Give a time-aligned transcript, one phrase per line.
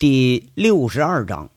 [0.00, 1.50] 第六十二章，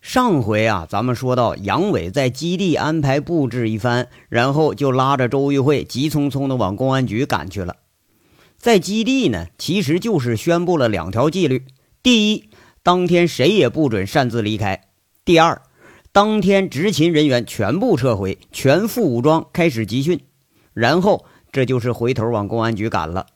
[0.00, 7.74] 上回啊，咱们说到杨伟在基地安排布置一番，然后就拉着周玉慧急匆匆的往公安局赶去了。
[8.56, 11.64] 在基地呢，其实就是宣布了两条纪律：
[12.04, 12.50] 第一，
[12.84, 14.82] 当天谁也不准擅自离开；
[15.24, 15.60] 第二，
[16.12, 20.20] 当天执勤人员全部撤回，全副武装开始集训。
[20.72, 23.26] 然后这就是回头往公安局赶了。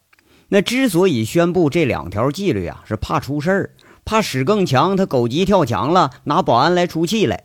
[0.50, 3.74] 那之所以宣布这两条纪律啊，是怕出事儿。
[4.08, 7.44] 怕史更强，他狗急跳墙了，拿保安来出气来。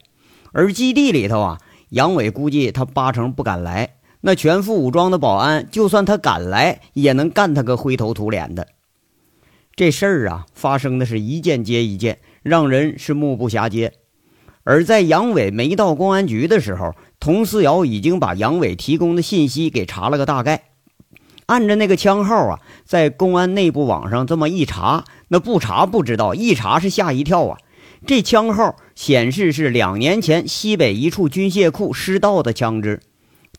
[0.54, 1.58] 而基地里头啊，
[1.90, 3.96] 杨伟估计他八成不敢来。
[4.22, 8.70] 那全副武装的保安，就算他敢来，也能干他个灰头土脸的。
[9.76, 13.92] 这事儿啊，发生的是一件接一件，让人是目不暇接。
[14.64, 20.64] 而在杨伟没到公安局的时候，佟思瑶已经把杨伟提供的信息给查了个大概。
[21.48, 27.58] 按着那个枪号啊，在公安内部网上这么一查，那不查不知道，一查是吓一跳啊！
[28.06, 33.02] 这枪号显示是两年前西北一处军械库失盗的枪支，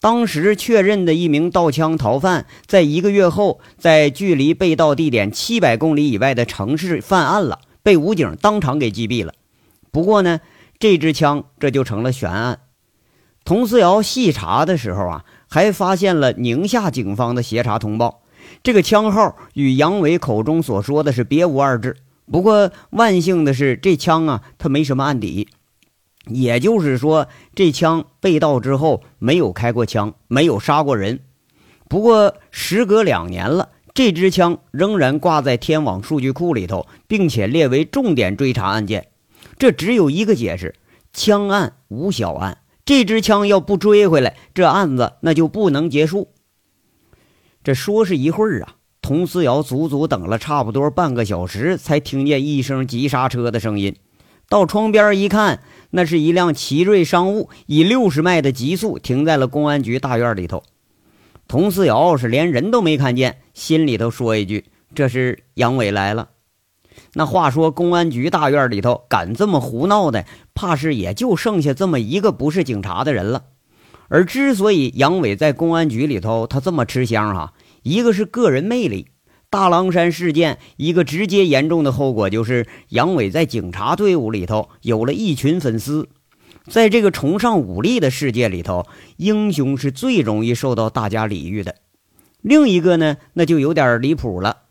[0.01, 9.35] 当时确认的一名盗枪逃犯，在一个月后，在距离被盗地点七百公里以外的城市犯案了，被武警当场给击毙了。
[9.91, 10.41] 不过呢，
[10.79, 12.61] 这支枪这就成了悬案。
[13.45, 15.25] 佟思瑶细查的时候啊。
[15.55, 18.23] 还发现了宁夏警方的协查通报，
[18.65, 21.97] 这个枪号与杨伟口中所说的是别无二致。
[22.29, 25.47] 不过万幸的是，这枪啊，它没什么案底，
[26.27, 31.21] 也就是说，这枪被盗之后没有开过枪，没有杀过人。
[31.89, 39.07] 不过时隔两年了，这支枪仍然挂在天网数据库里头，并且列为重点追查案件。
[39.57, 40.75] 这只有一个解释：
[41.13, 42.59] 枪案无小案。
[42.85, 46.29] 这支枪要不追回来，这案子那就不能结束。
[47.63, 53.97] 这说是一会儿啊，佟思瑶足足等了差不多半个小时，才听见一声急刹车的声音。
[54.51, 60.63] 到窗边一看，那是一辆奇瑞商务，以六十迈的极速停在了公安局大院里头。
[61.49, 66.29] 佟思瑶是连人都没看见，心里头说一句：“这是杨伟来了。”
[67.15, 70.25] 那话说，公安局大院里头敢这么胡闹的，
[70.55, 73.45] 怕是也就剩下这么一个不是警察的人了。
[74.09, 79.09] 而之所以杨伟在公安局里头他这么吃香哈，一个是个人魅力。
[79.51, 86.09] 大狼山事件一个直接严重的后果就是杨伟在警察队伍里头有了一群粉丝。
[86.67, 91.77] 在这个崇尚武力的世界里头，英雄是最容易受到大家礼遇的。
[92.41, 94.64] 另一个呢，那就有点离谱了。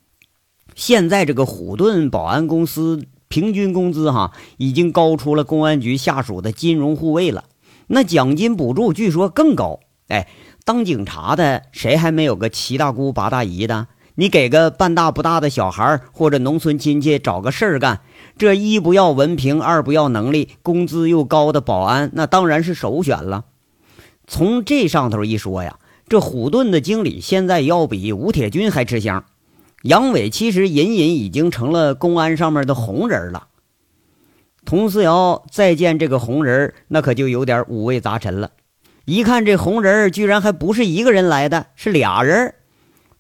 [0.76, 7.46] 现在这个虎盾保安公司平均工资哈，已经高出了公安局下属的金融护卫了。
[7.88, 9.80] 那奖金补助据说更高。
[10.08, 10.28] 哎，
[10.64, 13.88] 当警察的谁还没有个七大姑八大姨的？
[14.16, 18.02] 你给个半大不大的小孩或者农村亲戚找个事儿干，
[18.38, 23.46] 这一不要文凭，二不要能力，工资又高的保安，那当然是首选了。
[24.28, 29.26] 从这上头一说呀，这虎盾的经理现在要比吴铁军还吃香。
[29.84, 33.48] 杨伟其实隐隐已经成了公安上面的红人了。
[34.66, 38.52] 佟思瑶再见这个红人，那可就有点五味杂陈了。
[39.04, 42.56] 一看这红人居然还不是一个人来的，是俩人。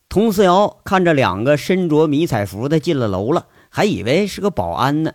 [0.07, 5.11] 佟思瑶看着两个身着迷彩服的进了楼了，还以为是个保安呢。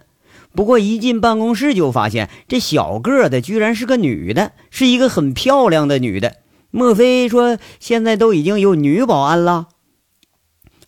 [0.55, 6.35] 不过一进办公室就发现这小个的居然是个女的，是一个很漂亮的女的。
[6.71, 9.69] 莫非说现在都已经有女保安了？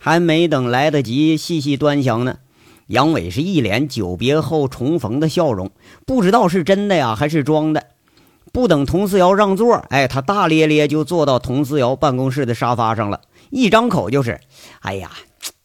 [0.02, 2.38] 还没等来得及细细端详呢，
[2.86, 5.70] 杨伟是一脸久别后重逢的笑容，
[6.06, 7.88] 不知道是真的呀还是装的。
[8.50, 14.40] 不等佟思瑶让座，哎，他大咧咧就坐到佟思瑶办公室的沙发上了，一张口就是
[14.80, 15.10] ：“哎呀，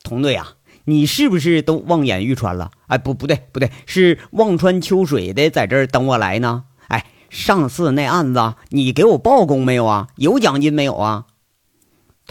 [0.03, 2.71] 佟队啊，你是不是都望眼欲穿了？
[2.87, 6.65] 哎，不，不对，不对，是望穿秋水的，在这儿等我来呢。
[6.89, 10.09] 哎，上次那案子你给我报功没有啊？
[10.17, 11.25] 有奖金没有啊？”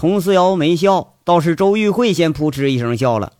[0.04, 1.14] 佟思瑶没笑。
[1.24, 3.32] 倒是周玉慧先扑哧一声笑了。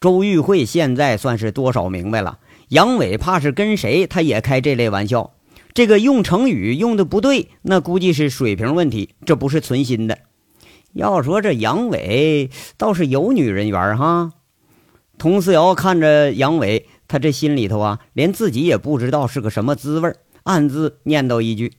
[0.00, 2.38] 周玉慧现在算是多少明白了，
[2.68, 5.34] 杨伟怕是跟谁他也开这类玩笑。
[5.74, 10.20] 这个用成语用的不对，那估计是水平问题，这不是存心的。
[10.94, 12.48] 要说这杨伟
[12.78, 14.32] 倒是有女人缘哈。
[15.18, 20.10] 佟思瑶看着杨伟，他这心里头啊，连自己也不知道是个什么滋味，
[20.44, 21.74] 暗自念叨一句：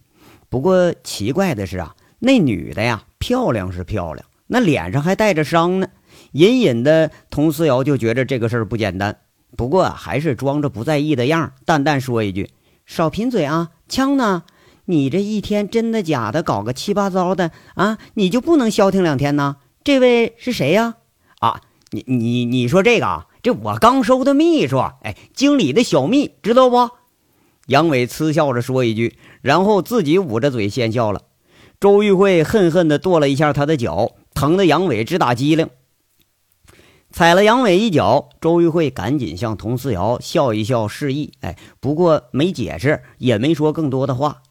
[0.50, 4.26] 不过奇怪的是啊，那女的呀，漂亮是漂亮。
[4.48, 5.88] 那脸上还带着伤呢，
[6.32, 9.20] 隐隐的，佟思瑶就觉着这个事儿不简单。
[9.56, 12.50] 不过还是装着不在意的样，淡淡说一句
[12.88, 14.44] ：“少贫嘴啊，枪呢？
[14.86, 19.58] 你这一天真的假的，搞个七八糟的啊，你就不能消停两天呢？
[19.84, 20.96] 这位是谁呀？
[21.40, 21.62] 啊，
[21.92, 26.90] 你你你说这个啊，这我刚收的秘书，哎，经理的小秘，知道不？
[27.68, 31.22] 杨伟嗤笑着说一句，然后自己捂着嘴先笑了。
[31.80, 35.70] 周玉慧恨恨地跺了一下他的脚，疼得杨伟直打激灵。
[37.10, 44.42] 踩了杨伟一脚，周玉慧赶紧向佟思瑶笑一笑示意，哎，不过没解释，也没说更多的话。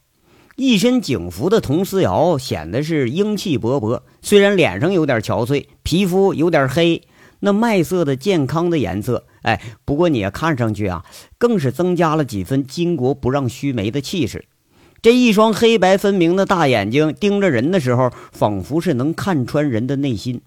[0.57, 7.03] 一身警服的佟思瑶显得是英气勃勃，虽然脸上有点憔悴，皮肤有点黑，
[7.41, 11.05] 那麦色的健康的颜色，哎，不过你也看上去啊，
[11.37, 14.47] 更是增加了几分巾帼不让须眉的气势。
[15.01, 20.41] 这一双黑白分明的大眼睛盯着人的时候，仿佛是能看穿人的内心。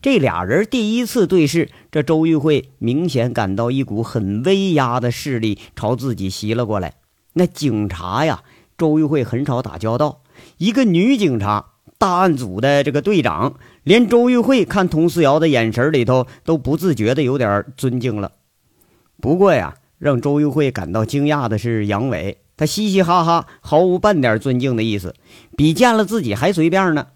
[0.00, 6.94] 这俩人第一次对视，这周玉慧明显感到一股很威压的势力朝自己袭了过来。
[7.32, 8.42] 那警察呀，
[8.76, 10.20] 周玉慧很少打交道。
[10.58, 18.32] 一个女警察，大案组的这个队长，连周玉慧看佟思瑶的眼神里头都不自觉的有点尊敬了。
[19.20, 25.14] 不过呀，让周玉慧感到惊讶的是杨伟，他嘻嘻哈哈，毫无半点尊敬的意思，
[25.56, 27.06] 比见了自己还随便呢。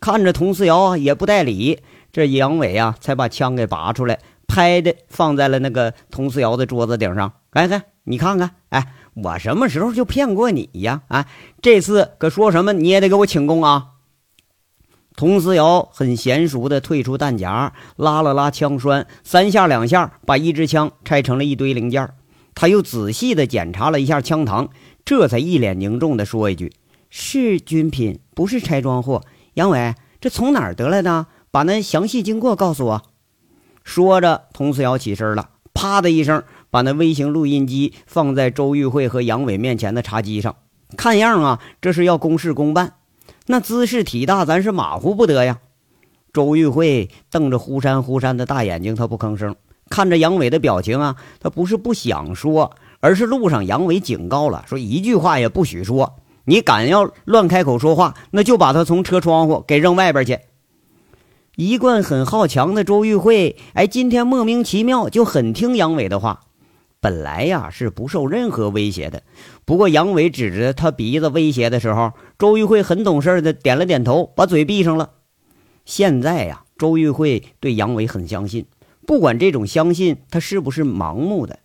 [0.00, 1.78] 看着佟思瑶啊，也不带理。
[2.12, 7.32] 这杨伟啊，才把枪给拔出来，拍的放在了那个佟思瑶的桌子顶上。
[7.52, 11.02] 来来，你看看，哎，我什么时候就骗过你呀？
[11.08, 11.26] 啊，
[11.62, 13.90] 这次可说什么你也得给我请功啊！
[15.16, 22.08] 佟思瑶很娴熟的退出弹夹，拉了拉枪栓，三下两下把一支枪拆成了一堆零件。
[22.54, 24.68] 他又仔细的检查了一下枪膛，
[25.08, 26.70] 这才一脸凝重的说一句
[27.08, 29.22] ：“是军品，不是拆装货。”
[29.56, 31.28] 杨伟，这从哪儿得来的？
[31.50, 33.02] 把那详细经过告诉我。
[33.82, 40.56] 说着，佟思瑶起身了，啪的一声，把那微型录音机放在周玉慧和杨伟面前的茶几上。
[40.94, 42.96] 看样啊，这是要公事公办。
[43.46, 45.60] 那姿势体大，咱是马虎不得呀。
[46.34, 49.56] 周玉慧瞪着忽闪忽闪的大眼睛，他不吭声。
[49.88, 56.16] 看着杨伟的表情啊，他不是不想说，而是路上杨伟警告了，说一句话也不许说。
[56.44, 60.38] 你敢要乱开口说话，那就把他从车窗户给扔外边去。
[61.56, 66.40] 一贯很好强的周玉慧，哎，今天莫名其妙就很听杨伟的话。
[67.00, 69.22] 本来呀是不受任何威胁的，
[69.64, 75.10] 不过杨伟指着他鼻子威胁的时候，周玉慧很懂事的点了点头，把嘴闭上了。
[75.84, 78.66] 现在呀，周玉慧对杨伟很相信，
[79.06, 81.60] 不管这种相信他是不是盲目的。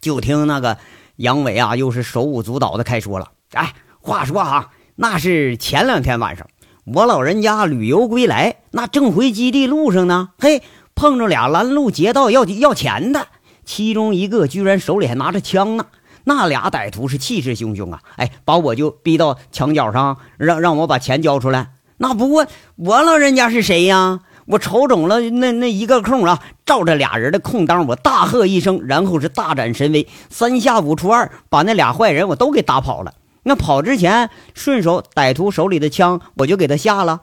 [0.00, 0.78] 就听那个
[1.16, 3.32] 杨伟啊，又是手舞足蹈的开说了。
[3.52, 6.46] 哎，话说啊，那是前两天晚上。
[6.84, 10.30] 我老人家旅游归来，那正回基地路上呢。
[10.38, 10.62] 嘿，
[10.94, 13.28] 碰着俩拦路劫道要要钱的，
[13.64, 15.86] 其中一个居然手里还拿着枪呢。
[16.24, 18.00] 那俩歹徒是气势汹汹啊！
[18.16, 21.70] 哎，把我就逼到墙角上，让让我把钱交出来。
[21.98, 22.46] 那不过
[22.76, 24.20] 我老人家是谁呀？
[24.46, 33.14] 我瞅准了那那一个空啊，照着俩人的空当，我大喝一声，然后是大展神威，三下五除二把那俩坏人我都给打跑了。
[33.44, 37.22] 那跑之前，顺手歹徒手里的枪，我就给他下了。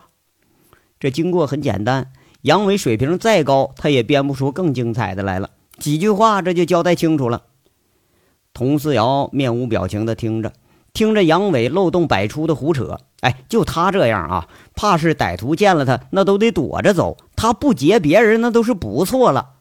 [0.99, 2.11] 这经过很简单，
[2.41, 5.49] 杨伟水平再高，他也编不出更精彩的来了。
[5.77, 7.43] 几句话，这就交代清楚了。
[8.53, 10.51] 佟思瑶面无表情的听着，
[10.91, 12.99] 听着杨伟漏洞百出的胡扯。
[13.21, 17.17] 哎，就他这样啊，怕是歹徒见了他，那都得躲着走。
[17.35, 19.55] 他不劫别人，那都是不错了。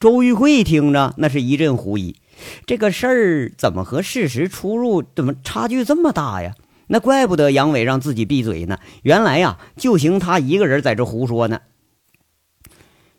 [0.00, 2.16] 周玉慧听着，那是一阵狐疑。
[2.66, 6.54] 这个事儿怎么和事实出入，怎么差距这么大呀？
[6.88, 8.78] 那怪不得杨伟让自己闭嘴呢。
[9.02, 11.60] 原来呀，就凭他一个人在这胡说呢。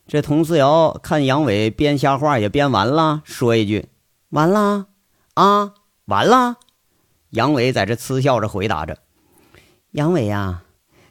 [0.06, 3.88] 这佟思瑶看杨伟编瞎话也编完了，说一句
[4.30, 4.86] ：“完了
[5.34, 5.74] 啊，
[6.06, 6.58] 完了。”
[7.32, 9.00] 杨伟在这嗤笑着回答着
[9.96, 10.64] ：“杨伟呀，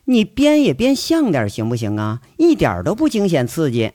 [0.05, 2.21] 你编也编像点行不行啊？
[2.37, 3.93] 一点都不惊险刺激。”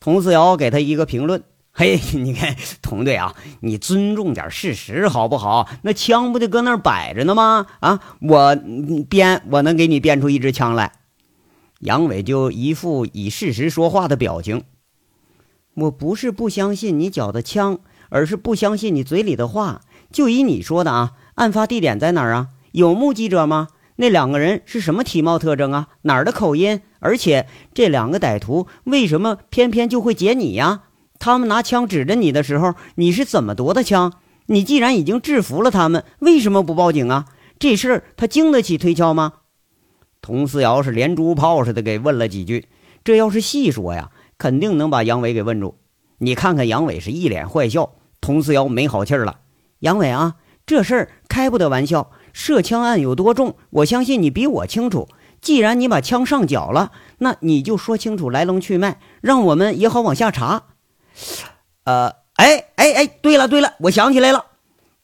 [0.00, 1.44] 佟思瑶给他一个评论。
[1.70, 5.68] 嘿，你看，童队啊，你尊重点事实好不好？
[5.82, 7.66] 那枪不就搁那儿摆着呢吗？
[7.80, 8.56] 啊，我
[9.10, 10.92] 编，我能给你编出一支枪来。
[11.80, 14.64] 杨伟就一副以事实说话的表情。
[15.74, 19.82] 我不是不相信你缴的枪，而是不相信你嘴里的话。
[20.10, 22.48] 就以你说的啊，案发地点在哪儿啊？
[22.72, 23.68] 有目击者吗？
[23.96, 25.88] 那两个人是什么体貌特征啊？
[26.02, 26.80] 哪儿的口音？
[27.00, 30.82] 而且这两个歹徒为什么偏偏就会劫你呀？
[31.18, 34.12] 他们拿枪指着你的时候，你是怎么夺的枪？
[34.46, 37.26] 你既然已经制服了他们，为什么不报警啊？
[37.58, 39.32] 这事儿他经得起推敲吗？
[40.20, 42.66] 佟思瑶是连珠炮似的给问了几句，
[43.02, 45.78] 这要是细说呀，肯定能把杨伟给问住。
[46.18, 49.40] 你看看杨伟是一脸坏笑，佟思瑶没好气儿了。
[49.80, 50.34] 杨伟啊，
[50.66, 55.08] 这事儿开不得玩笑，涉枪案有多重，我相信你比我清楚。
[55.40, 60.64] 既然你把枪上缴了，那你就说清楚来龙去脉，让我们也好往下查。
[61.84, 64.44] 呃，哎哎哎，对了对了，我想起来了。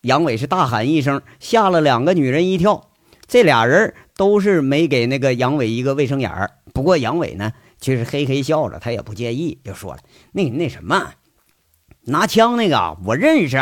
[0.02, 2.90] 杨伟是大喊一声，吓了两个女人一跳。
[3.26, 6.50] 这俩人都是没给那个杨伟一个卫生眼儿。
[6.74, 10.00] 不过杨伟呢，却是嘿嘿笑着，他也不介意，就说了
[10.32, 11.14] ：“那那什么，
[12.02, 13.56] 拿枪那个我认识。”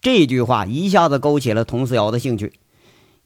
[0.00, 2.52] 这句话一下子勾起了佟思瑶的兴趣。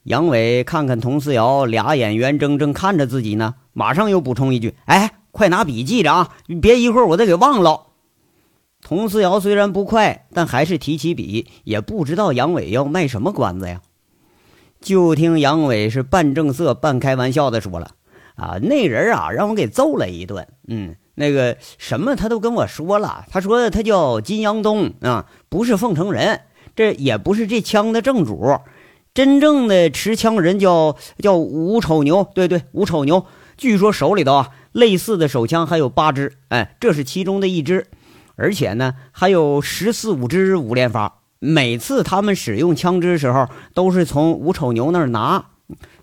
[0.03, 7.87] 杨伟看看佟思瑶，俩眼圆睁睁看着自己呢，马上又补充一句：“哎，快拿笔记着啊，别一会儿我再给忘了。”
[8.81, 13.81] 佟思瑶虽然不快，但还是提起笔，也不知道杨伟要卖什么关子呀。
[14.81, 17.91] 就听杨伟是半正色半开玩笑的说了
[18.35, 20.45] ：“啊，那人啊，让我给揍了一顿。
[20.67, 23.25] 嗯，那个什么，他都跟我说了。
[23.31, 26.41] 他说他叫金阳东啊，不是凤城人，
[26.75, 28.59] 这也不是这枪的正主。
[29.13, 32.27] 真正的持枪人叫叫吴丑牛。
[32.33, 33.25] 对对，吴丑牛。
[33.57, 36.33] 据说手里头啊，类似的手枪还有八支。
[36.49, 37.87] 哎，这是其中的一支。”
[38.35, 41.19] 而且呢，还有十四五支五连发。
[41.37, 45.45] 每次他们使用枪支时候，都是从吴丑牛那儿拿。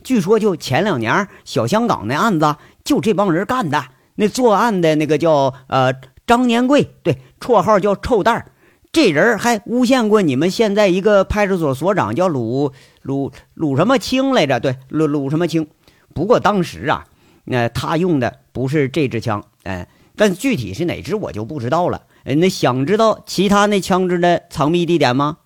[0.04, 3.84] 据说就前两年小香港那案子，就这帮人干的。
[4.14, 5.92] 那作案的那个叫呃
[6.26, 8.52] 张年贵，对，绰号叫臭蛋儿。
[8.92, 14.58] 这人还诬陷过你们现在一个派出所所长，叫鲁鲁鲁什么清来着？
[14.58, 15.68] 对，鲁鲁什么清。
[16.12, 17.06] 不过当时啊，
[17.44, 22.02] 那他用的不是这支枪，哎，但具体是哪支我就不知道了。
[22.24, 25.38] 哎，那想知道其他那枪支的藏匿地点吗？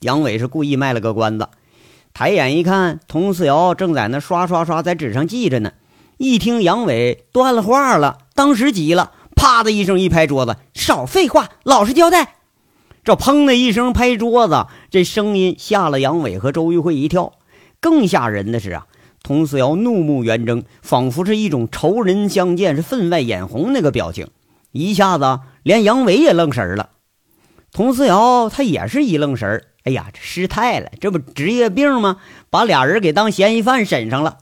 [0.00, 1.48] 杨伟是故意卖了个关子，
[2.14, 5.72] 抬眼一看，佟四瑶正在那刷刷刷在纸上记着呢。
[6.18, 12.34] 一听杨伟断了话了，当时急了，啪的一声一拍桌子：“少废话，老实交代！”
[13.04, 17.34] 这砰的一声拍桌子，这声音吓了杨伟和周玉慧一跳。
[17.80, 18.86] 更吓人的是啊，
[19.22, 24.26] 佟四瑶怒目圆睁，仿佛是一种仇人相见是分外眼红那个表情，
[24.72, 25.38] 一下子。
[25.62, 26.90] 连杨伟也愣神了，
[27.72, 29.64] 佟思瑶他也是一愣神。
[29.84, 32.16] 哎呀，这失态了，这不职业病吗？
[32.50, 34.38] 把俩人给当嫌疑犯审上了。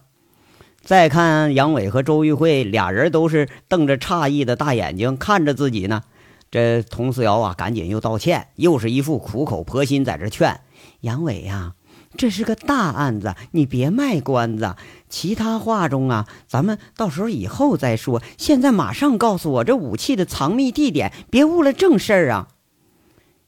[0.87, 6.03] 再看杨伟和周玉慧俩人都是瞪着诧异的大眼睛看着自己呢。
[6.49, 10.61] 这佟思瑶啊，赶紧又道歉，又是一副苦口婆心在这劝
[11.01, 11.75] 杨伟呀。
[12.17, 14.77] 这是个大案子，你别卖关子。
[15.09, 18.23] 其他话中啊，咱们到时候以后再说。
[18.39, 22.47] 现在马上告诉我这武器的藏匿地点，别误了正事儿啊！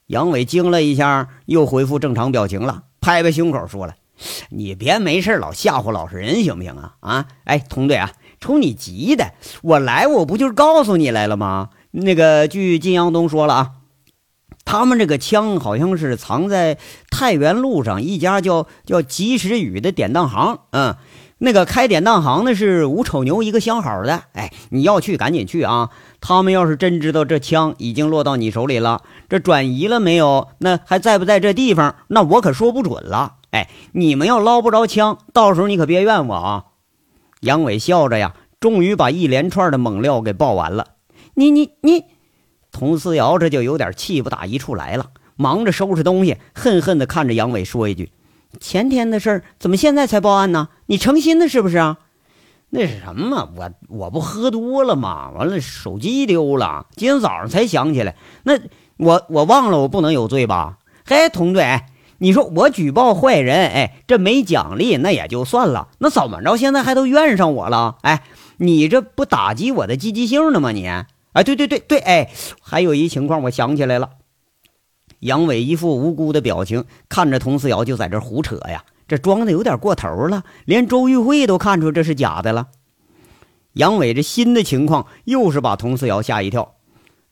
[0.08, 3.94] 杨伟惊了一下，又恢复正常表情了，拍拍胸口说了
[4.50, 6.94] ：“你别没事老吓唬老实人，行不行啊？
[7.00, 9.32] 啊，哎，同队啊，瞅你急的，
[9.62, 11.70] 我来我不就是告诉你来了吗？
[11.90, 13.70] 那个，据金阳东说了啊。”
[14.64, 16.76] 他们这个枪好像是藏在
[17.10, 20.94] 太原路上一家叫叫及时雨的典当行，嗯，
[21.38, 25.88] 那个开典当行的是吴丑牛一个相好的，哎，你要去赶紧去啊！
[26.28, 30.48] 他们要是真知道这枪已经落到你手里了，这转移了没有？
[30.58, 31.96] 那还在不在这地方？
[32.08, 33.36] 那我可说不准了。
[33.50, 36.64] 哎，你们要捞不着枪，到时候你可别怨我啊！
[37.40, 40.88] 杨伟笑着呀，终于把一连串的猛料给报完了。
[41.32, 42.04] 你你你。
[42.70, 48.12] 佟思瑶这就有点气不打一处来了，忙着收拾东西，恨恨地看着杨伟，说一句
[48.60, 50.68] ：“前天的事儿怎么现在才报案呢？
[50.84, 51.96] 你成心的是不是啊
[52.70, 53.50] ？”“那是什么？
[53.56, 55.30] 我我不喝多了吗？
[55.30, 58.14] 完了，手机丢了，今天早上才想起来。
[58.44, 58.58] 那
[58.98, 61.80] 我我忘了，我不能有罪吧？”“嘿，佟队，
[62.18, 67.96] 你说我举报坏人，哎，这没奖励那也就算了，那怎么着现在还都怨上我了？
[68.02, 68.22] 哎，
[68.58, 70.72] 你这不打击我的积极性呢吗？
[70.72, 70.86] 你？”
[71.32, 74.10] 哎，对对对对，哎，还有一情况，我想起来了。
[75.20, 82.68] 杨伟一副无辜的表情，看着佟思瑶就在这胡扯呀，这装的有点过头了，连周玉慧都看出这是假的了。
[83.72, 86.74] 杨伟这新的情况又是把佟思瑶吓一跳。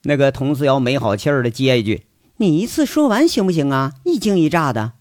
[0.03, 2.07] 那个佟思瑶没好气儿的接一句
[2.37, 3.93] ：“你一次说完行不行啊？
[4.03, 4.93] 一惊一乍的。”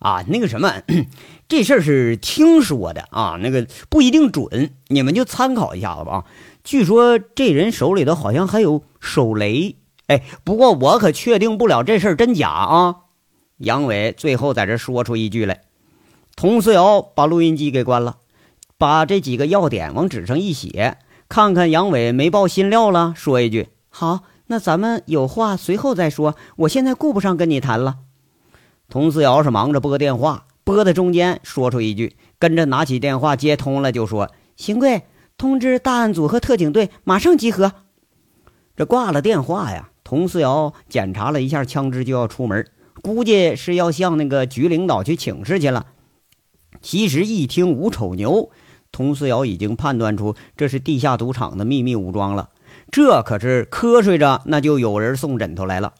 [0.00, 0.82] 啊，那个什么，
[1.48, 6.24] 这事儿是听说的啊，那个不一定准，你们就参考一下子吧。
[6.62, 12.96] 据说这人手里头好像还有手雷，哎，不过我可确定不了这事儿真假啊。
[13.56, 15.62] 杨伟最后在这说出一句来，
[16.40, 18.18] 佟思瑶把录音机给关了，
[18.76, 20.96] 把这几个要点往纸上一写，
[21.28, 27.96] 看看杨伟没报新料了，说一句：“好，那咱们有话随后再说，我现在顾不上跟你谈了。”
[28.88, 35.02] 佟思瑶是忙着拨电话，拨的中间说出一句，跟着拿起电话接通了，就说：“邢贵。”
[35.36, 37.72] 通知大案组和特警队马上集合。
[38.76, 42.64] 这挂了电话呀，佟思瑶检查了一下枪支，就要出门，
[43.02, 45.86] 估计是要向那个局领导去请示去了。
[46.80, 48.50] 其实一听吴丑牛，
[48.92, 52.50] 佟思瑶已经判断出这是地下赌场的秘密武装了。
[52.90, 55.94] 这可是瞌睡着，那就有人送枕头来了。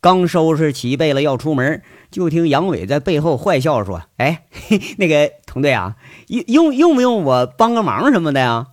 [0.00, 4.46] 刚收拾齐备了要出门，就听杨伟在背后坏笑说：“哎，
[4.98, 8.66] 那个童队啊，用用用不用我帮个忙什么的呀？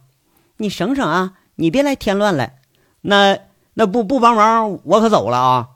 [0.58, 2.54] 你省省啊，你别来添乱了。
[3.02, 3.38] 那
[3.76, 5.70] 那不不帮忙，我可走了啊！”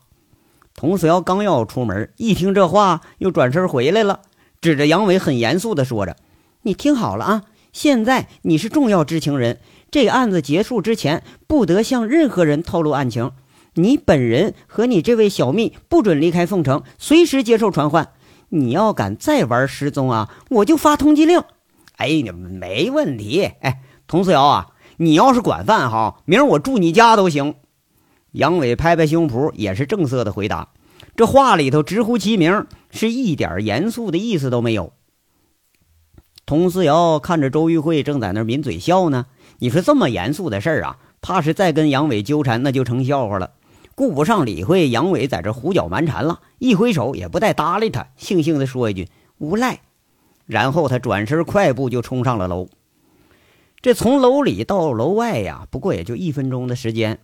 [0.75, 4.21] 童四瑶刚要出门，一听这话，又转身回来了，
[4.63, 6.15] 指着杨伟很严肃地说着
[6.63, 7.43] ：“你听好了啊，
[7.73, 9.59] 现在你是重要知情人，
[9.91, 13.33] 这个案子结束之前，不得向任何人透露案情。”
[13.75, 18.11] 你本人和你这位小蜜不准离开凤城，随时接受传唤。
[18.49, 21.41] 你要敢再玩失踪啊，我就发通缉令。
[21.97, 23.41] 哎，你没问题。
[23.59, 24.67] 哎，童思瑶啊，
[24.97, 27.55] 你要是管饭哈，明儿我住你家都行。
[28.31, 30.69] 杨伟拍拍胸脯，也是正色的回答。
[31.15, 34.93] 这话里头直呼其名，是一点严肃的意思都没有。
[36.45, 39.27] 童思瑶看着周玉慧正在那抿嘴笑呢，
[39.59, 43.51] 你说这么严肃的事儿啊，怕是再跟杨伟纠缠，那就成笑话了。
[43.95, 49.81] 顾不上理会杨伟在这胡搅蛮缠了，一挥手也不带搭理他，悻悻地说一句“无赖”，
[50.47, 52.67] 然后他转身快步就冲上了楼。
[53.81, 57.19] 这从楼里到楼外呀，不过也就一分钟的时间。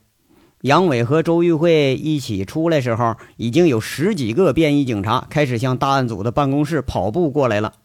[0.62, 7.76] 杨伟和周玉慧一起出来时候，已经有十几个便衣警察开始向大案组的办公室跑步过来了。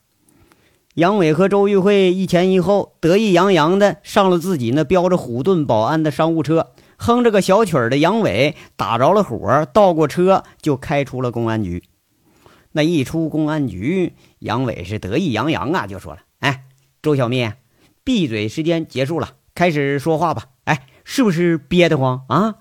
[0.95, 6.73] 杨伟和周玉慧一前一后，得意洋洋地上了自己那标着虎盾保安的商务车。
[6.97, 11.85] 哼着个小曲儿的杨伟打着了火，倒过车就开出了公安局。
[12.73, 16.65] 那一出公安局，杨伟是得意洋洋啊，就说了：“哎，
[17.03, 17.49] 周小蜜，
[18.03, 20.47] 闭嘴时间结束了，开始说话吧。
[20.65, 22.57] 哎，是不是憋得慌啊？”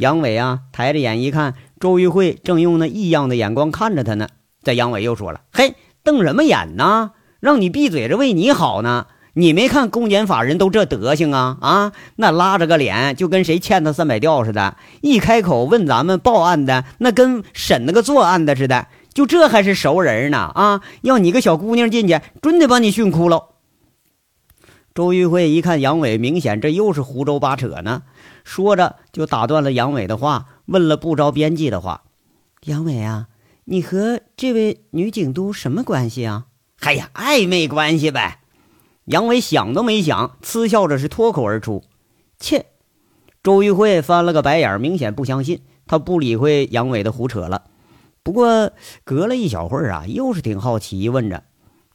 [0.00, 4.28] 杨伟啊，抬着眼一看，周玉慧正用那异样的眼光看着他呢。
[4.62, 7.10] 这杨伟又说了：“嘿，瞪什么眼呢？
[7.38, 11.92] 让你闭嘴是为你好呢。”你没看公检法人都这德行啊啊！
[12.16, 18.88] 那拉着个脸就跟谁欠他三百吊似的，一开口问咱们报案的，那跟审那个作案的似的。
[19.12, 20.80] 就这还是熟人呢啊！
[21.02, 23.50] 要你个小姑娘进去，准得把你训哭了。
[24.94, 28.02] 周玉慧一看杨伟，明显这又是胡诌八扯呢，
[28.44, 32.04] 说着就打断了杨伟的话，问了不着边际的话
[32.66, 33.28] ：“杨伟啊，
[33.64, 36.46] 你和这位女警督什么关系啊
[36.80, 38.40] ？”“哎呀，暧昧关系呗。”
[39.06, 41.82] 杨伟想都没想，嗤笑着是脱口而出
[42.38, 42.66] ：“切！”
[43.42, 45.62] 周玉慧翻了个白眼，明显不相信。
[45.86, 47.64] 他不理会杨伟的胡扯了。
[48.22, 48.70] 不过
[49.02, 51.42] 隔了一小会儿啊，又是挺好奇，问着：“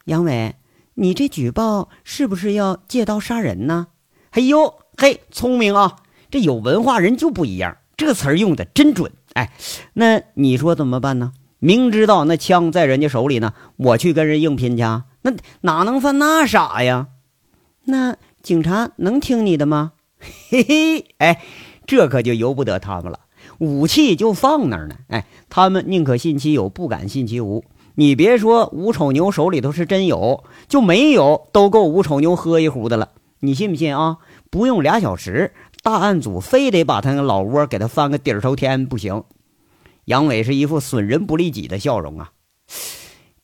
[0.04, 0.56] 杨伟，
[0.94, 3.86] 你这举报是不是要借刀杀人呢
[4.30, 5.96] ？”“嘿呦嘿，聪明啊！
[6.30, 9.12] 这有文化人就不一样，这词儿用的真准。
[9.34, 9.52] 哎，
[9.94, 11.32] 那你说怎么办呢？
[11.58, 14.82] 明知道那枪在人家手里呢，我去跟人硬拼去？”
[15.22, 17.08] 那哪能犯那傻呀？
[17.84, 19.92] 那警察能听你的吗？
[20.50, 21.42] 嘿嘿，哎，
[21.86, 23.20] 这可就由不得他们了。
[23.58, 24.96] 武器就放那儿呢。
[25.08, 27.64] 哎，他们宁可信其有，不敢信其无。
[27.94, 33.10] 你别说吴丑牛手里头是真有，就没有都够吴丑牛喝一壶的了。
[33.40, 34.18] 你信不信啊？
[34.50, 35.52] 不用俩小时，
[35.86, 39.22] 大案组非得把他那老窝给他翻个底儿朝天不行。
[40.06, 42.32] 杨伟是一副损人不利己的笑容啊。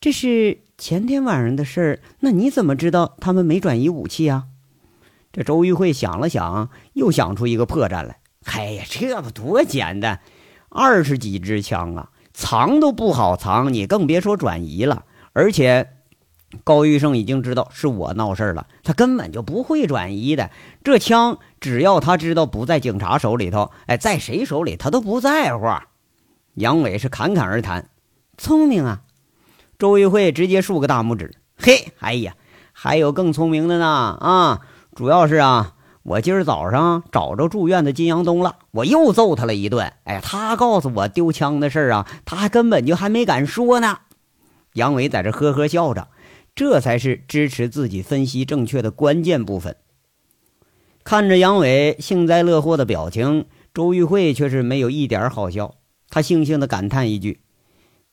[0.01, 4.47] 这是前天晚上的事儿，那你怎么知道他们没转移武器啊？
[5.31, 8.19] 这周玉慧想了想，又想出一个破绽来。
[8.47, 10.21] 哎呀，这不多简单，
[10.69, 15.05] 二十几支枪啊，藏都不好藏，你更别说转移了。
[15.33, 15.92] 而且
[16.65, 20.51] 高玉胜已经知道是我闹事儿了，他根本就不会转移的。
[20.85, 25.67] 这枪只要他知道不在警察手里头，哎，在谁手里他都不在乎。
[26.55, 27.89] 杨伟是侃侃而谈，
[28.37, 29.03] 聪明啊。
[29.79, 32.35] 周玉慧直接竖个大拇指，嘿，哎呀，
[32.73, 34.61] 还有更聪明的呢啊！
[34.95, 36.45] 主要是啊，我今儿。
[36.45, 39.93] 早上找着住院的金阳东了，我又揍他了一顿。
[40.05, 41.93] 哎，他告诉我丢枪的事儿。
[41.93, 43.99] 啊，他还根本就还没敢说呢。
[44.75, 46.09] 杨伟在这呵呵笑着，
[46.55, 49.77] 这才是支持自己分析正确的关键部分。
[51.05, 55.77] 看着杨伟幸灾乐祸的表情，周玉慧却是没有一点好笑。
[56.09, 57.41] 他悻悻地感叹一句：“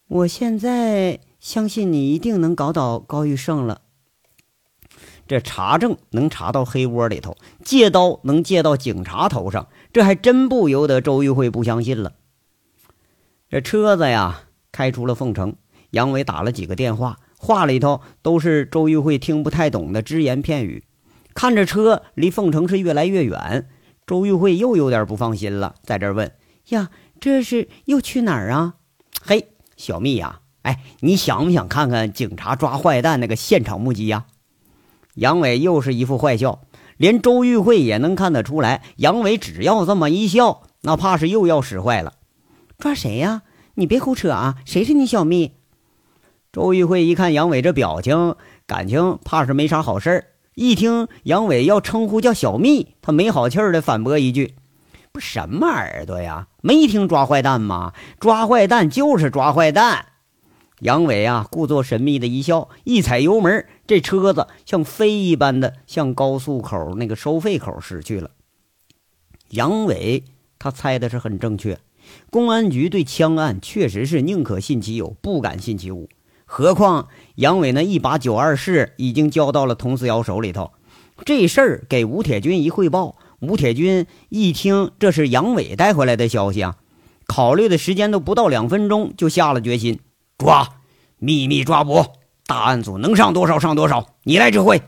[0.08, 3.84] 我现在。”相信你一定能搞倒高玉胜了。
[5.26, 12.16] 这查证能查到黑窝里头，借刀能借到警察头上，这还真不由得周玉慧不相信了。
[13.50, 14.42] 这车子呀，
[14.74, 15.56] 开出了凤城。
[15.92, 20.84] 杨伟打了几个电话，话里头都是周玉慧听不太懂的只言片语。
[21.34, 23.70] 看着车离凤城是越来越远，
[24.06, 26.34] 周玉慧又有点不放心了，在这问
[26.70, 26.90] ：“呀，
[27.22, 28.76] 这是又去哪儿啊？”
[29.24, 29.48] 嘿，
[29.78, 30.42] 小蜜呀。
[30.64, 34.26] 哎，你想不想看看警察抓坏蛋那个现场目击呀？
[35.16, 36.62] 杨伟又是一副坏笑，
[36.98, 42.16] 连周玉慧也能看得出来，杨伟只要这么一笑，那怕是又要使坏了。
[42.78, 43.44] 抓谁呀？
[43.76, 44.58] 你别胡扯啊！
[44.66, 45.54] 谁是你小蜜？
[46.52, 48.36] 周玉慧一看杨伟这表情，
[48.66, 50.26] 感情怕是没啥好事儿。
[50.56, 54.56] 一听杨伟要称呼叫小蜜，他没好气儿的反驳一句
[55.14, 56.48] ：“不什么耳朵呀？
[56.62, 57.94] 没听抓坏蛋吗？
[58.20, 60.08] 抓坏蛋就是抓坏蛋。”
[60.82, 68.32] 杨伟啊，故作神秘的一笑，一踩油门，这车子像飞一般的向高速口那个收费口驶去了。
[69.50, 70.24] 杨伟
[70.58, 71.78] 他猜的是很正确，
[72.32, 76.10] 公安局对枪案确实是宁可信其有，不敢信其无。
[76.52, 80.72] 何况杨伟那一把九二式已经交到了佟思瑶手里头，
[81.24, 86.78] 这事儿给吴铁军一汇报，吴铁军一听这是杨伟带回来的消息啊，
[87.28, 90.00] 考虑的时间都不到两分钟，就下了决心，
[90.40, 90.68] 抓，
[91.20, 92.04] 秘密抓捕，
[92.48, 94.82] 大案组能上多少上多少，你来指挥。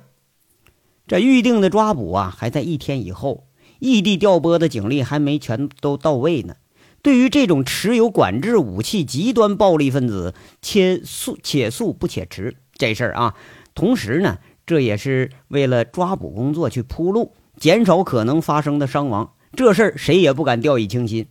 [1.08, 3.44] 这预定的抓捕啊，还在一天以后，
[3.78, 6.56] 异地调拨的警力还没全都到位呢。
[7.02, 13.36] 对于这种持有管制武器极端暴力分子，且速且速不且迟这事儿啊，
[13.74, 19.34] 同时呢，这也是为了抓捕工作去铺路，减少可能发生的伤亡。
[19.54, 21.28] 这事儿谁也不敢掉以轻心。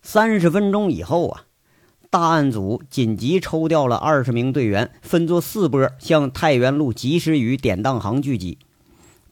[0.00, 1.44] 三十分钟以后啊，
[2.08, 8.58] 大案组紧急抽调了二十名队员，分作四波向太原路及时雨典当行聚集。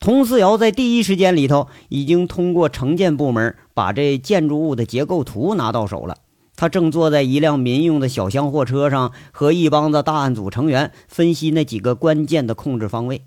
[0.01, 6.17] 佟思瑶在第一时间里头已经通过城建部门把这建筑物的结构图拿到手了。
[6.57, 13.23] 他正坐在一辆民用的小厢货车上，和一帮子大案组成员分析那几个关键的控制方位。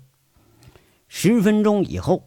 [1.06, 2.24] 十分钟以后，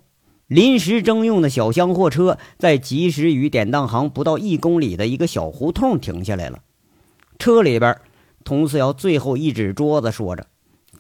[0.48, 6.60] 临时征用的小厢货车在及时雨典当行不到一公里的一个小胡同停下来了。
[7.38, 7.98] 车里边，
[8.46, 10.48] 佟思瑶最后一指桌子，说着：“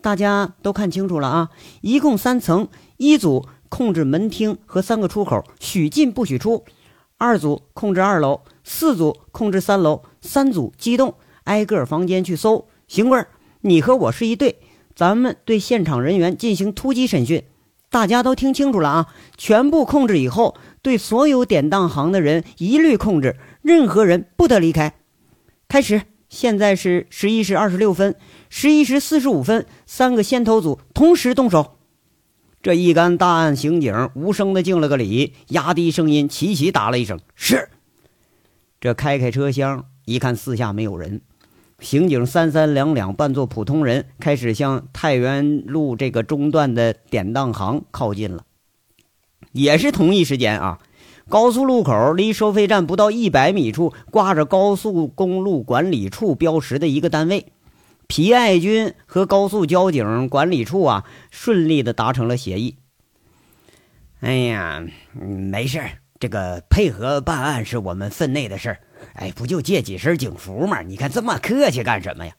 [0.01, 6.63] 大家都看清楚了啊，一共三层。”一组控制门厅和三个出口，许进不许出；
[7.17, 12.67] 二组控制二楼，四组控制三楼，三组机动，挨个房间去搜。
[12.87, 13.25] 邢贵，
[13.61, 14.59] 你和我是一队，
[14.95, 17.43] 咱们对现场人员进行突击审讯。
[17.89, 19.07] 大家都听清楚了啊！
[19.37, 24.95] 全部控制以后，对所有典当行的人一律控制，任何人不得离开。
[25.69, 28.15] 开始，现在是十一时二十六分，
[28.49, 31.76] 十一时四十五分，三个先头组同时动手。
[32.61, 37.69] 这一干大案刑警无声的敬了个礼，压低声音齐齐答了一声“是”。
[38.81, 41.21] 这开开车厢，一看四下没有人，
[41.79, 48.43] 刑警三三两两扮作普通人，开始向太原路这个中段的典当行靠近了。
[49.51, 50.79] 也是同一时间啊，
[51.29, 57.45] 高速路口离收费站不到一百米处，挂着高速公路管理处标识的一个单位。
[58.07, 62.77] 皮爱军和高速交警管理处啊，顺利的达成了协议。
[64.21, 65.81] 哎呀，没事
[66.19, 68.79] 这个配合办案是我们分内的事儿。
[69.13, 70.81] 哎，不就借几身警服吗？
[70.81, 72.33] 你看这么客气干什么呀？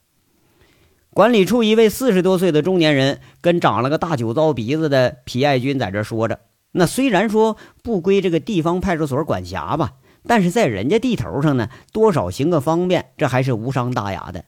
[1.11, 6.40] 管理处一位四十多岁的中年人跟长了个大酒糟鼻子的皮爱军在这说着。
[6.72, 9.94] 那虽然说不归这个地方派出所管辖吧，
[10.26, 14.44] 但是在人家地头上呢，多少行个方便，这还是无伤大雅的。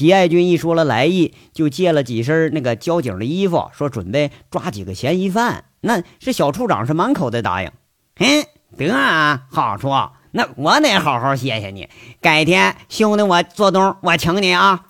[0.00, 5.64] 皮爱军一说了来意，就借了几身那个交警的衣服，说准备抓几个嫌疑犯。
[5.82, 7.70] 那是小处长是满口的答应。
[8.16, 8.46] 嗯，
[8.78, 9.90] 得啊，好处。
[10.30, 11.90] 那我得好好谢谢你。
[12.22, 14.86] 改天兄弟我做东，我请你啊。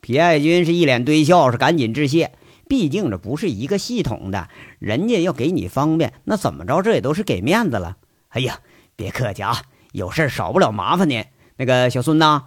[0.00, 2.32] 皮爱军是一脸堆笑，是赶紧致谢。
[2.66, 7.98] 毕竟这不是一个系统的，人家要给你方便，那怎么着这也都是给面子了。
[8.30, 8.60] 哎呀，
[8.96, 9.60] 别客气啊，
[9.92, 11.26] 有事少不了麻烦您。
[11.58, 12.44] 那个小孙呐。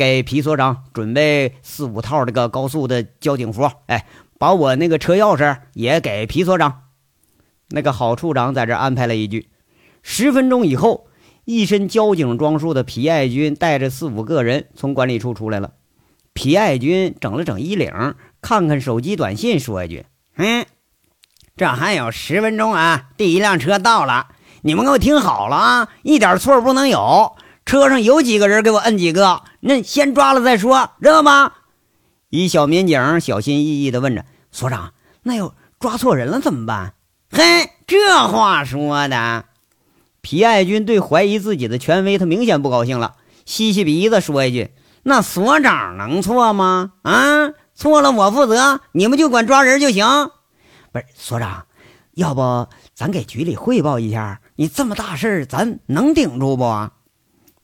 [0.00, 4.06] 给皮所长准备四五套这个高速的交警服，哎，
[4.38, 6.84] 把我那个车钥匙也给皮所长。
[7.68, 9.50] 那个郝处长在这安排了一句。
[10.02, 11.06] 十分钟以后，
[11.44, 15.72] 一身交警装束的皮爱军带着四五个人从管理处出来了。
[16.32, 20.64] 皮爱军整了整衣领，看看手机短信，说一句：“嗯，
[21.58, 24.28] 这还有十分钟啊，第一辆车到了，
[24.62, 29.42] 你们给我听好了啊，一点错不能有。”车上有几个人，给我摁几个。
[29.60, 31.52] 那先抓了再说，知道吗？
[32.30, 34.92] 一小民警小心翼翼地问着所长
[35.22, 36.94] ：“那要抓错人了怎么办？”
[37.30, 39.44] 嘿，这话说的，
[40.20, 44.70] 皮爱军对怀疑自己的权威，他明显不高兴了，吸吸鼻子说一句
[45.04, 46.92] ：“那所长能错吗？
[47.02, 50.04] 啊，错了我负责，你们就管抓人就行。”
[50.92, 51.66] 不是所长，
[52.14, 54.40] 要不咱给局里汇报一下？
[54.56, 56.90] 你这么大事咱能顶住不？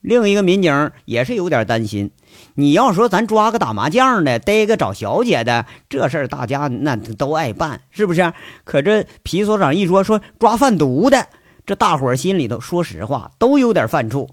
[0.06, 2.12] 另一个民警也是有点担心。
[2.54, 8.32] 你要说咱抓个打麻将的，逮个找小姐的，这事儿大家那都爱办，是不是？
[8.62, 11.26] 可这皮所长一说说抓贩毒的，
[11.66, 14.28] 这大伙儿心里头说实话都有点犯怵。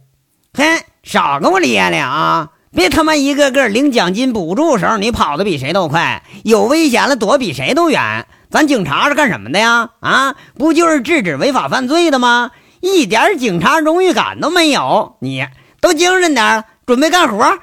[0.53, 0.63] 嘿，
[1.01, 2.51] 少跟我咧咧啊！
[2.71, 8.27] 别他妈一个个领奖金补助时候，你跑的比谁都快，有危险了躲比谁都远。
[8.51, 9.89] 咱警察是干什么的呀？
[10.01, 12.51] 啊，不就是制止违法犯罪的吗？
[12.81, 15.47] 一点警察荣誉感都没有，你
[15.83, 17.59] 都精神点，准备干活。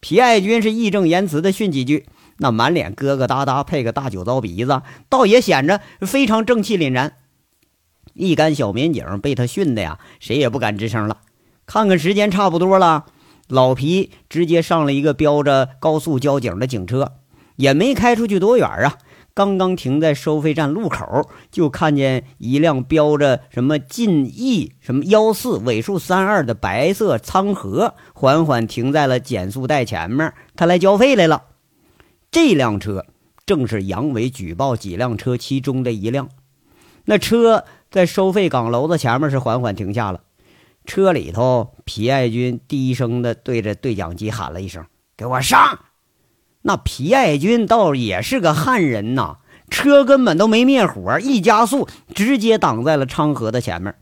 [0.00, 2.04] 皮爱军是义正言辞的训几句，
[2.38, 7.12] 那满脸疙疙瘩瘩，配个大酒糟鼻子，倒也显着非常正气凛然。
[8.12, 11.18] 一干小民警被他训的呀，谁也不敢吱声了。
[11.64, 13.04] 看看时间，差不多了。
[13.46, 17.12] 老皮直接上了一个标着高速交警的警车，
[17.54, 18.98] 也没开出去多远啊。
[19.38, 30.34] 刚刚停在收费站路口，就看见一辆标着什么晋 E 什么幺四尾数三二的白色仓河，缓缓停在了减速带前面。
[30.56, 31.44] 他来交费来了。
[32.32, 33.06] 这辆车
[33.46, 36.28] 正是杨伟举报几辆车其中的一辆。
[37.04, 40.22] 那车在收费岗楼子前面是缓缓停下了。
[40.84, 44.84] 车里头，皮爱军低声的对着对讲机喊了一声
[45.16, 45.78] ：“给我上！”
[46.68, 49.38] 那皮爱军倒也是个汉人呐，
[49.70, 53.94] 车根本都没灭火，一加速，直接挡在了昌河的前面。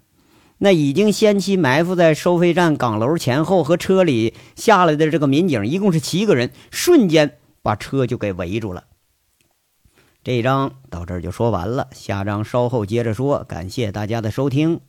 [0.58, 8.82] 那已经先期埋伏在收费站岗楼前后和车里下来的这个民警，一共是七个人，瞬间把车就给围住了。
[10.24, 13.44] 这章到这儿就说完了，下章稍后接着说。
[13.44, 14.80] 感谢大家的收听。